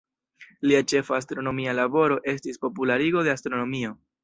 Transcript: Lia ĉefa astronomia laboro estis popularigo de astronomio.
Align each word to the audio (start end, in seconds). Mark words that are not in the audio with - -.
Lia 0.69 0.79
ĉefa 0.91 1.17
astronomia 1.23 1.77
laboro 1.81 2.19
estis 2.35 2.59
popularigo 2.65 3.25
de 3.31 3.37
astronomio. 3.37 3.97